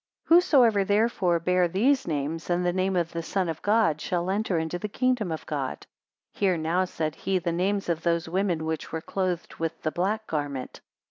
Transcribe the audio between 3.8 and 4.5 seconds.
shall